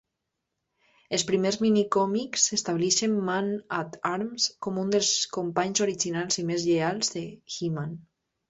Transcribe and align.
Els 1.17 1.25
primers 1.31 1.57
minicòmics 1.65 2.47
estableixen 2.57 3.13
Man-At-Arms 3.27 4.49
com 4.67 4.83
un 4.85 4.91
dels 4.97 5.13
companys 5.39 5.85
originals 5.89 6.43
i 6.45 6.47
més 6.53 6.67
lleials 6.71 7.17
de 7.19 7.25
He-Man. 7.59 7.95